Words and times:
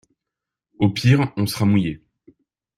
Au 0.79 0.89
pire 0.89 1.31
on 1.37 1.45
sera 1.45 1.65
mouillés. 1.65 2.01